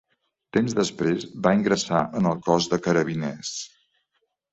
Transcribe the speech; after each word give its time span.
Temps 0.55 0.75
després 0.77 1.25
va 1.47 1.51
ingressar 1.57 1.99
en 2.21 2.29
el 2.29 2.39
Cos 2.47 2.71
de 2.73 2.79
Carabiners. 2.87 3.53